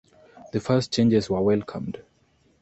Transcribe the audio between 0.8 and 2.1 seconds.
changes were welcomed.